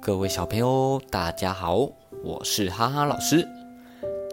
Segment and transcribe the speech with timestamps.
[0.00, 1.90] 各位小朋友，大家好，
[2.22, 3.46] 我是哈哈老师。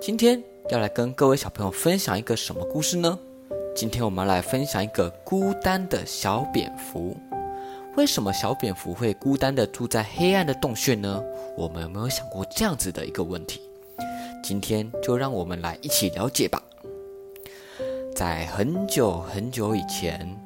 [0.01, 3.17] 今天要来跟各位小朋友分享一个什么故事呢？
[3.75, 7.15] 今天我们来分享一个孤单的小蝙蝠。
[7.97, 11.23] 为什么小蝙蝠会孤单的住在黑暗的洞穴呢？
[11.57, 13.61] 我们有没有想过这样子的一个问题？
[14.43, 16.61] 今天就让我们来一起了解吧。
[18.15, 20.37] 在很久很久以前，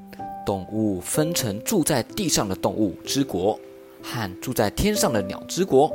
[0.46, 3.60] 动物分成住在地上的动物之国
[4.04, 5.92] 和住在天上的鸟之国。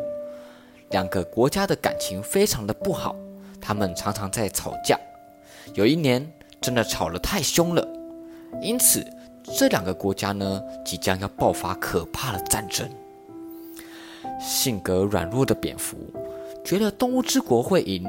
[0.91, 3.17] 两个国家的感情非常的不好，
[3.61, 4.99] 他们常常在吵架。
[5.75, 7.87] 有一年，真的吵得太凶了，
[8.63, 9.05] 因此
[9.57, 12.89] 这两个国家呢，即将要爆发可怕的战争。
[14.41, 15.97] 性格软弱的蝙蝠。
[16.65, 18.07] 觉得动物之国会赢，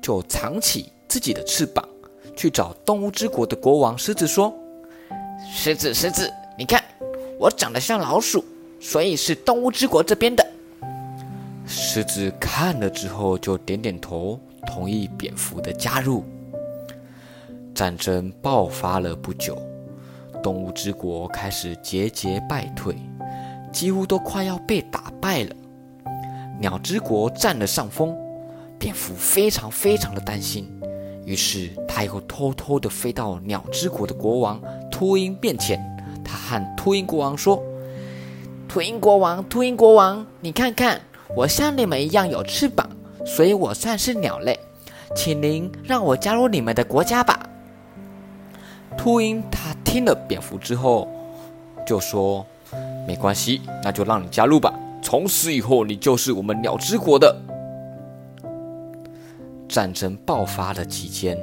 [0.00, 1.84] 就藏起自己的翅膀，
[2.36, 4.54] 去找动物之国的国王狮子说
[5.52, 6.80] ：“狮子，狮子，你看
[7.40, 8.44] 我长得像老鼠，
[8.80, 10.46] 所以是动物之国这边的。”
[11.66, 16.24] 狮子看了之后就点点头，同意蝙蝠的加入。
[17.74, 19.56] 战争爆发了不久，
[20.42, 22.96] 动物之国开始节节败退，
[23.72, 25.54] 几乎都快要被打败了。
[26.58, 28.16] 鸟之国占了上风，
[28.78, 30.68] 蝙蝠非常非常的担心，
[31.24, 35.78] 于是他又偷偷的飞到鸟之国的国王秃鹰面前，
[36.24, 37.62] 他和秃鹰国王说
[38.68, 41.00] ：“秃鹰国王，秃鹰国王，你看看，
[41.34, 42.86] 我像你们一样有翅膀，
[43.24, 44.60] 所以我算是鸟类，
[45.16, 47.48] 请您让我加入你们的国家吧。”
[48.96, 51.08] 秃鹰他听了蝙蝠之后，
[51.86, 52.44] 就说
[53.08, 57.34] ：“没关系，那就让你加入吧。”从此以后，你就是我们鸟之国的。
[59.66, 61.38] 战争爆发的期间，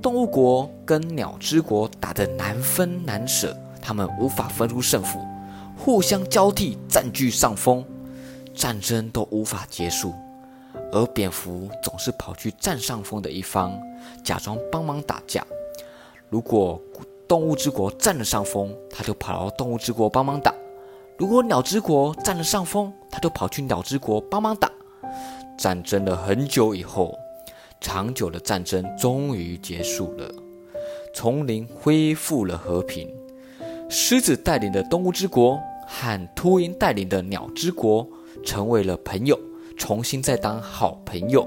[0.00, 5.18] 动物国跟鸟之国打得难分难舍，他们无法分出胜负，
[5.82, 7.82] 互相交替占据上风，
[8.54, 10.12] 战争都无法结束。
[10.92, 13.72] 而蝙蝠总是跑去占上风的一方，
[14.22, 15.44] 假装帮忙打架。
[16.28, 16.78] 如果
[17.26, 20.54] 动物之国占了上风，他就跑到动物之国帮忙打。
[21.16, 24.70] 如果鸟之国占了上风，他就跑去鸟之国帮忙打。
[25.56, 27.18] 战争了很久以后，
[27.80, 30.30] 长久的战争终于结束了，
[31.14, 33.08] 丛林恢复了和平。
[33.88, 35.60] 狮子带领的动物之国
[35.92, 38.08] 和秃鹰带领的鸟之国
[38.44, 39.36] 成为了朋友，
[39.76, 41.46] 重新再当好朋友。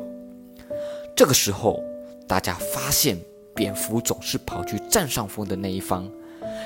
[1.15, 1.81] 这个时候，
[2.27, 3.17] 大家发现
[3.55, 6.11] 蝙蝠总是跑去占上风的那一方，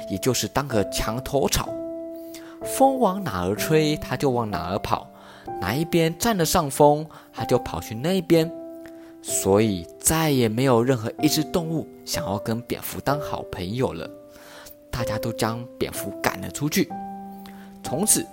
[0.09, 1.69] 也就是当个墙头草。
[2.63, 5.07] 风往哪儿吹，它就往哪儿跑；
[5.61, 8.51] 哪一边占了上风，它就跑去那边。
[9.21, 14.09] 所以再也没有任何一只动物想要跟蝙蝠当好朋友了。
[14.89, 16.89] 大家都将蝙蝠赶了出去。
[17.87, 18.27] 从此，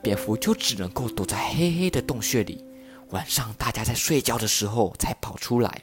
[0.00, 2.64] 蝙蝠就只能够躲在黑黑的洞穴里，
[3.08, 5.82] 晚上大家在睡觉的时候才跑出来，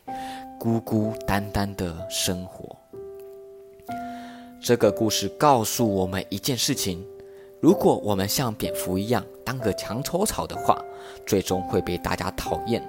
[0.57, 2.73] 孤孤单单的生活。
[4.61, 7.05] 这个故事告诉我们一件事情。
[7.59, 10.81] 如果我们像蝙蝠一样当个墙头草的话，
[11.25, 12.81] 最终会被大家讨厌。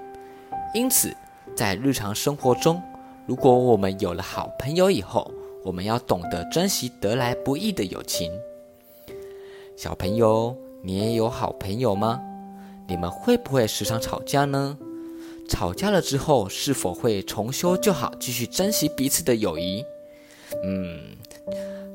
[0.72, 1.12] 因此，
[1.56, 2.80] 在日常生活中，
[3.26, 5.28] 如果我们有了好朋友以后，
[5.64, 8.30] 我们要懂得珍惜得来不易的友情。
[9.78, 12.20] 小朋友，你也有好朋友吗？
[12.88, 14.76] 你们会不会时常吵架呢？
[15.48, 19.84] 吵架了之后，是否会重修旧好，继续珍惜彼此的友谊？
[20.64, 20.98] 嗯，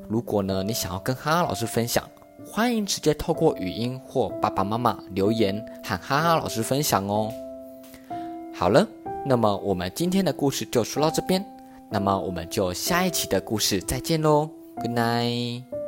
[0.08, 2.02] 如果呢，你想要跟哈哈老师分享。
[2.46, 7.30] 欢迎直接透过语音或爸爸妈妈留言喊哈哈老师分享哦。
[8.54, 8.88] 好了，
[9.26, 11.44] 那么我们今天的故事就说到这边，
[11.90, 15.83] 那么我们就下一期的故事再见喽，Good night。